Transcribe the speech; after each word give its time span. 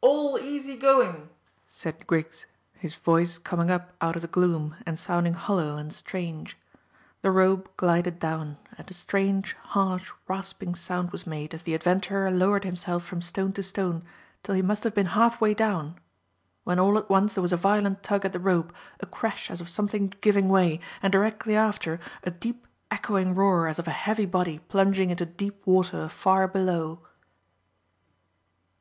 "All 0.00 0.36
easy 0.36 0.76
going," 0.76 1.30
said 1.68 2.04
Griggs, 2.08 2.46
his 2.72 2.96
voice 2.96 3.38
coming 3.38 3.70
up 3.70 3.92
out 4.00 4.16
of 4.16 4.22
the 4.22 4.26
gloom, 4.26 4.74
and 4.84 4.98
sounding 4.98 5.34
hollow 5.34 5.76
and 5.76 5.92
strange. 5.92 6.56
The 7.22 7.30
rope 7.30 7.76
glided 7.76 8.18
down, 8.18 8.56
and 8.76 8.90
a 8.90 8.92
strange, 8.94 9.54
harsh, 9.66 10.10
rasping 10.26 10.74
sound 10.74 11.12
was 11.12 11.24
made 11.24 11.54
as 11.54 11.62
the 11.62 11.74
adventurer 11.76 12.32
lowered 12.32 12.64
himself 12.64 13.04
from 13.04 13.22
stone 13.22 13.52
to 13.52 13.62
stone 13.62 14.02
till 14.42 14.56
he 14.56 14.60
must 14.62 14.82
have 14.82 14.92
been 14.92 15.06
half 15.14 15.40
way 15.40 15.54
down, 15.54 15.94
when 16.64 16.80
all 16.80 16.98
at 16.98 17.08
once 17.08 17.34
there 17.34 17.42
was 17.42 17.52
a 17.52 17.56
violent 17.56 18.02
tug 18.02 18.24
at 18.24 18.32
the 18.32 18.40
rope, 18.40 18.72
a 18.98 19.06
crash 19.06 19.52
as 19.52 19.60
of 19.60 19.68
something 19.68 20.12
giving 20.20 20.48
way, 20.48 20.80
and 21.00 21.12
directly 21.12 21.54
after 21.54 22.00
a 22.24 22.30
deep, 22.32 22.66
echoing 22.90 23.36
roar 23.36 23.68
as 23.68 23.78
of 23.78 23.86
a 23.86 23.92
heavy 23.92 24.26
body 24.26 24.58
plunging 24.66 25.10
into 25.10 25.24
deep 25.24 25.64
water 25.64 26.08
far 26.08 26.48
below. 26.48 26.98